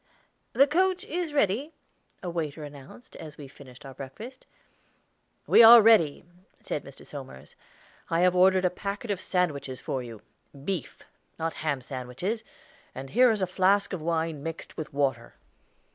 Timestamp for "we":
3.37-3.47, 5.45-5.61